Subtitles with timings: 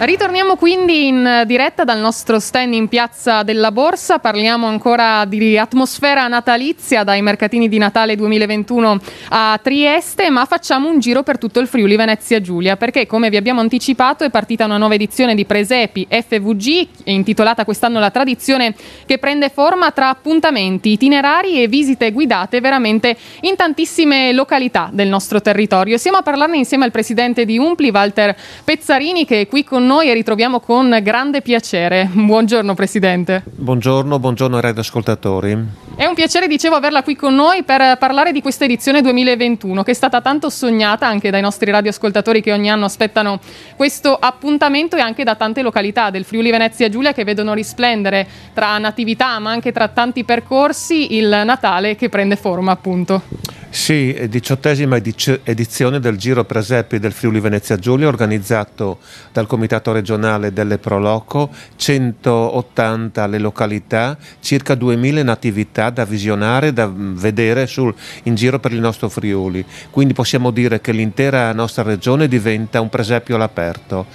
[0.00, 6.28] Ritorniamo quindi in diretta dal nostro stand in Piazza della Borsa, parliamo ancora di atmosfera
[6.28, 9.00] natalizia dai mercatini di Natale 2021
[9.30, 13.36] a Trieste, ma facciamo un giro per tutto il Friuli Venezia Giulia, perché come vi
[13.36, 19.18] abbiamo anticipato è partita una nuova edizione di Presepi FVG, intitolata quest'anno La tradizione che
[19.18, 25.98] prende forma tra appuntamenti, itinerari e visite guidate veramente in tantissime località del nostro territorio.
[25.98, 30.10] Siamo a parlarne insieme al presidente di Umpli, Walter Pezzarini, che è qui con noi
[30.10, 32.10] e ritroviamo con grande piacere.
[32.12, 33.42] Buongiorno Presidente.
[33.46, 35.87] Buongiorno, buongiorno ai radioascoltatori.
[35.98, 39.90] È un piacere, dicevo, averla qui con noi per parlare di questa edizione 2021 che
[39.90, 43.40] è stata tanto sognata anche dai nostri radioascoltatori che ogni anno aspettano
[43.74, 48.78] questo appuntamento e anche da tante località del Friuli Venezia Giulia che vedono risplendere tra
[48.78, 53.56] natività ma anche tra tanti percorsi il Natale che prende forma appunto.
[53.70, 58.98] Sì, diciottesima edizione del Giro Presepi del Friuli Venezia Giulia organizzato
[59.30, 67.66] dal Comitato regionale delle Proloco, 180 le località, circa 2000 natività da visionare, da vedere
[67.66, 67.94] sul,
[68.24, 69.64] in giro per il nostro Friuli.
[69.90, 74.06] Quindi possiamo dire che l'intera nostra regione diventa un presepio all'aperto.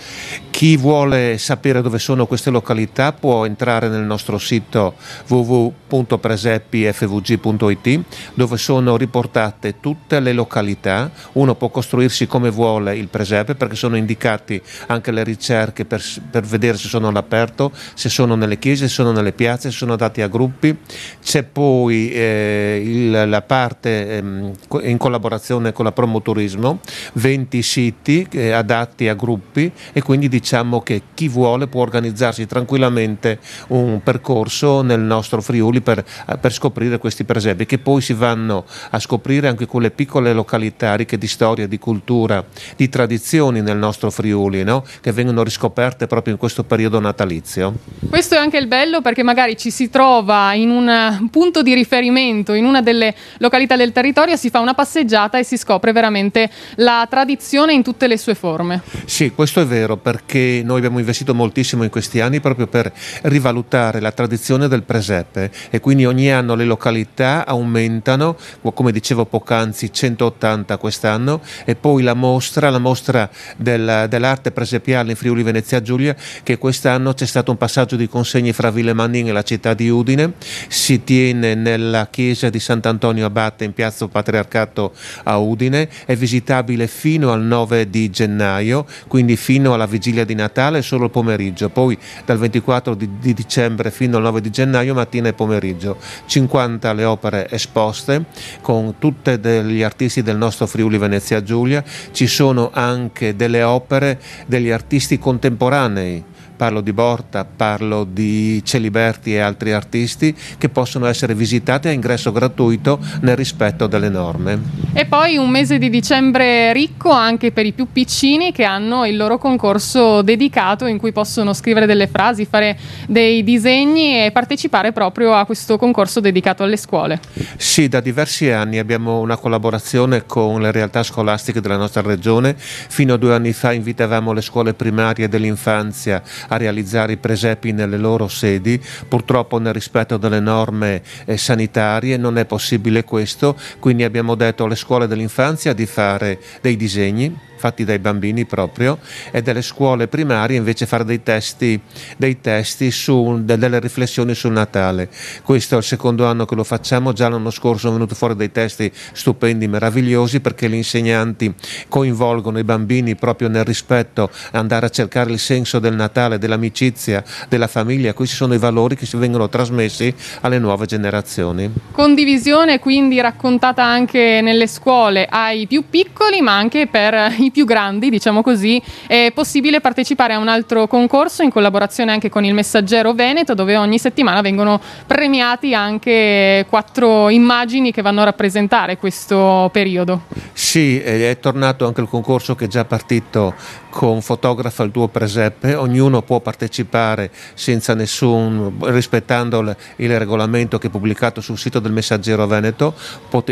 [0.63, 4.93] Chi vuole sapere dove sono queste località può entrare nel nostro sito
[5.27, 8.01] www.presepifvg.it
[8.33, 11.11] dove sono riportate tutte le località.
[11.33, 16.43] Uno può costruirsi come vuole il presepe perché sono indicati anche le ricerche per, per
[16.43, 20.21] vedere se sono all'aperto, se sono nelle chiese, se sono nelle piazze, se sono dati
[20.21, 20.77] a gruppi.
[21.21, 26.79] C'è poi eh, il, la parte ehm, in collaborazione con la Promoturismo,
[27.15, 30.51] 20 siti eh, adatti a gruppi e quindi diciamo
[30.83, 36.05] che chi vuole può organizzarsi tranquillamente un percorso nel nostro Friuli per,
[36.39, 41.17] per scoprire questi presepi che poi si vanno a scoprire anche quelle piccole località ricche
[41.17, 44.85] di storia, di cultura, di tradizioni nel nostro Friuli, no?
[45.01, 47.73] che vengono riscoperte proprio in questo periodo natalizio.
[48.07, 52.53] Questo è anche il bello perché magari ci si trova in un punto di riferimento,
[52.53, 57.07] in una delle località del territorio, si fa una passeggiata e si scopre veramente la
[57.09, 58.83] tradizione in tutte le sue forme.
[59.05, 62.91] Sì, questo è vero perché noi abbiamo investito moltissimo in questi anni proprio per
[63.23, 68.37] rivalutare la tradizione del presepe e quindi ogni anno le località aumentano,
[68.73, 75.15] come dicevo poc'anzi 180 quest'anno e poi la mostra, la mostra del, dell'arte presepiale in
[75.15, 79.31] Friuli Venezia Giulia che quest'anno c'è stato un passaggio di consegne fra Ville Manning e
[79.31, 80.33] la città di Udine,
[80.67, 84.93] si tiene nella chiesa di Sant'Antonio Abate in piazza Patriarcato
[85.23, 90.81] a Udine, è visitabile fino al 9 di gennaio, quindi fino alla vigilia di Natale
[90.81, 95.29] solo il pomeriggio, poi dal 24 di, di dicembre fino al 9 di gennaio mattina
[95.29, 98.25] e pomeriggio, 50 le opere esposte
[98.61, 104.69] con tutti gli artisti del nostro Friuli Venezia Giulia, ci sono anche delle opere degli
[104.69, 111.87] artisti contemporanei parlo di Borta, parlo di Celiberti e altri artisti che possono essere visitati
[111.87, 114.59] a ingresso gratuito nel rispetto delle norme.
[114.93, 119.17] E poi un mese di dicembre ricco anche per i più piccini che hanno il
[119.17, 122.77] loro concorso dedicato in cui possono scrivere delle frasi, fare
[123.07, 127.19] dei disegni e partecipare proprio a questo concorso dedicato alle scuole.
[127.57, 132.55] Sì, da diversi anni abbiamo una collaborazione con le realtà scolastiche della nostra regione.
[132.57, 137.97] Fino a due anni fa invitavamo le scuole primarie dell'infanzia a realizzare i presepi nelle
[137.97, 138.81] loro sedi.
[139.07, 144.75] Purtroppo nel rispetto delle norme eh, sanitarie non è possibile questo, quindi abbiamo detto alle
[144.75, 148.99] scuole dell'infanzia di fare dei disegni fatti dai bambini proprio
[149.31, 151.79] e delle scuole primarie invece fare dei testi,
[152.17, 155.07] dei testi su, delle riflessioni sul Natale.
[155.43, 158.51] Questo è il secondo anno che lo facciamo, già l'anno scorso sono venuti fuori dei
[158.51, 161.53] testi stupendi, meravigliosi perché gli insegnanti
[161.87, 167.67] coinvolgono i bambini proprio nel rispetto, andare a cercare il senso del Natale, dell'amicizia, della
[167.67, 171.71] famiglia, questi sono i valori che si vengono trasmessi alle nuove generazioni.
[171.93, 178.09] Condivisione quindi raccontata anche nelle scuole ai più piccoli ma anche per i più grandi,
[178.09, 183.13] diciamo così, è possibile partecipare a un altro concorso in collaborazione anche con il Messaggero
[183.13, 190.23] Veneto, dove ogni settimana vengono premiati anche quattro immagini che vanno a rappresentare questo periodo.
[190.51, 193.53] Sì, è tornato anche il concorso che è già partito
[193.93, 200.89] con Fotografa il tuo presepe, ognuno può partecipare senza nessun, rispettando il, regolamento che è
[200.89, 202.95] pubblicato sul sito del Messaggero Veneto,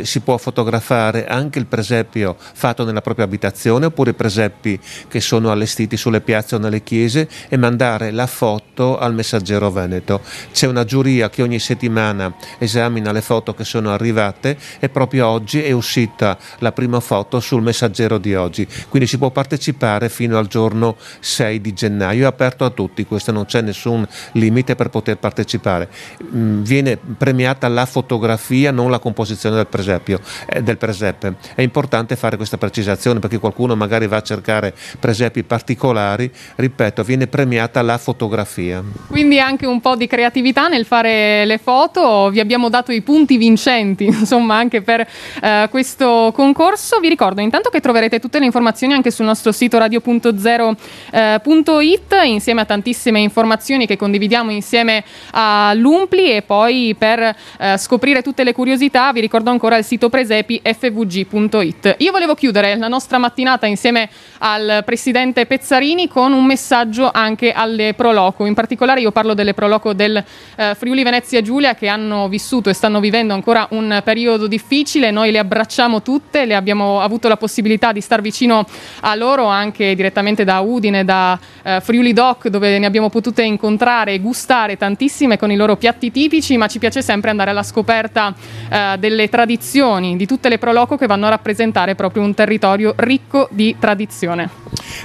[0.01, 5.51] si può fotografare anche il presepio fatto nella propria abitazione oppure i presepi che sono
[5.51, 10.21] allestiti sulle piazze o nelle chiese e mandare la foto al Messaggero Veneto.
[10.51, 15.61] C'è una giuria che ogni settimana esamina le foto che sono arrivate e proprio oggi
[15.61, 20.37] è uscita la prima foto sul Messaggero di oggi, quindi si può partecipare fino fino
[20.37, 24.89] al giorno 6 di gennaio, è aperto a tutti, questo non c'è nessun limite per
[24.89, 25.89] poter partecipare.
[26.33, 31.35] Mm, viene premiata la fotografia, non la composizione del, presepio, eh, del presepe.
[31.53, 37.27] È importante fare questa precisazione perché qualcuno magari va a cercare presepi particolari, ripeto, viene
[37.27, 38.81] premiata la fotografia.
[39.07, 43.35] Quindi anche un po' di creatività nel fare le foto, vi abbiamo dato i punti
[43.35, 45.05] vincenti, insomma, anche per
[45.41, 46.99] eh, questo concorso.
[46.99, 52.27] Vi ricordo intanto che troverete tutte le informazioni anche sul nostro sito radio.it 3.0.it eh,
[52.27, 58.53] insieme a tantissime informazioni che condividiamo insieme all'Umpli e poi per eh, scoprire tutte le
[58.53, 61.95] curiosità vi ricordo ancora il sito presepi fvg.it.
[61.97, 64.09] Io volevo chiudere la nostra mattinata insieme
[64.39, 69.93] al presidente Pezzarini con un messaggio anche alle Proloco, in particolare io parlo delle Proloco
[69.93, 70.23] del
[70.55, 75.31] eh, Friuli Venezia Giulia che hanno vissuto e stanno vivendo ancora un periodo difficile, noi
[75.31, 78.65] le abbracciamo tutte, le abbiamo avuto la possibilità di star vicino
[79.01, 84.13] a loro anche direttamente da Udine, da eh, Friuli Doc dove ne abbiamo potute incontrare
[84.13, 88.33] e gustare tantissime con i loro piatti tipici, ma ci piace sempre andare alla scoperta
[88.69, 93.47] eh, delle tradizioni, di tutte le Proloco che vanno a rappresentare proprio un territorio ricco
[93.51, 94.49] di tradizione.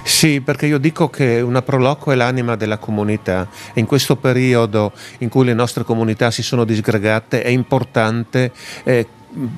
[0.03, 4.93] Sì, perché io dico che una Proloco è l'anima della comunità e in questo periodo
[5.19, 8.53] in cui le nostre comunità si sono disgregate è importante
[8.85, 9.07] eh,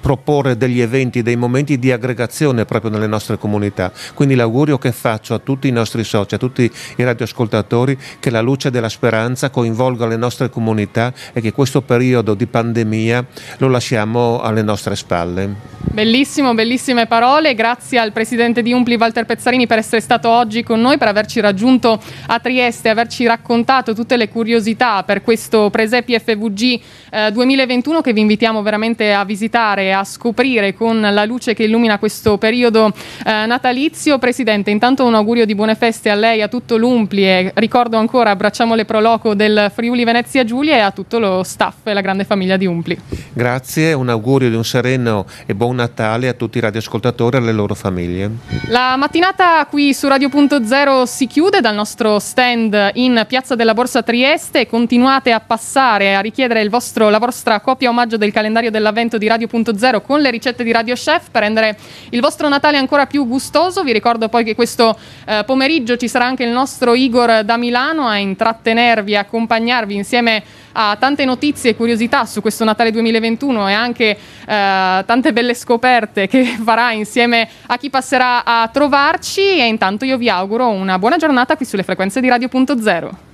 [0.00, 3.92] proporre degli eventi, dei momenti di aggregazione proprio nelle nostre comunità.
[4.14, 8.40] Quindi l'augurio che faccio a tutti i nostri soci, a tutti i radioascoltatori, che la
[8.40, 13.26] luce della speranza coinvolga le nostre comunità e che questo periodo di pandemia
[13.58, 15.76] lo lasciamo alle nostre spalle.
[15.78, 17.54] Bellissimo, bellissime parole.
[17.54, 21.40] Grazie al presidente di Umpli Walter Pezzarini per essere stato oggi con noi, per averci
[21.40, 26.80] raggiunto a Trieste, averci raccontato tutte le curiosità per questo Presepi FVG
[27.10, 31.64] eh, 2021 che vi invitiamo veramente a visitare e a scoprire con la luce che
[31.64, 32.86] illumina questo periodo
[33.24, 34.18] eh, natalizio.
[34.18, 38.30] Presidente, intanto un augurio di buone feste a lei, a tutto l'Umpli e ricordo ancora
[38.30, 42.24] abbracciamo le proloco del Friuli Venezia Giulia e a tutto lo staff e la grande
[42.24, 42.98] famiglia di Umpli.
[43.32, 47.52] Grazie, un augurio di un sereno e buon Natale a tutti i radioascoltatori e alle
[47.52, 48.30] loro famiglie.
[48.68, 54.66] La mattinata qui su Radio.0 si chiude dal nostro stand in Piazza della Borsa Trieste.
[54.66, 60.02] Continuate a passare a richiedere vostro, la vostra copia omaggio del calendario dell'avvento di Radio.0
[60.02, 61.76] con le ricette di Radio Chef per rendere
[62.10, 63.82] il vostro Natale ancora più gustoso.
[63.82, 64.96] Vi ricordo poi che questo
[65.26, 70.42] eh, pomeriggio ci sarà anche il nostro Igor da Milano a intrattenervi, a accompagnarvi insieme
[70.72, 74.16] a tante notizie e curiosità su questo Natale 2021 e anche eh,
[74.46, 80.28] tante belle scoperte che farà insieme a chi passerà a trovarci e intanto io vi
[80.28, 83.27] auguro una buona giornata qui sulle frequenze di Radio.0.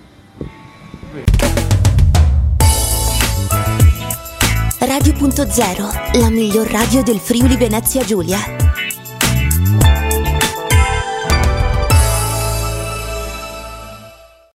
[5.25, 8.64] Radio.0, la miglior radio del Friuli Venezia Giulia.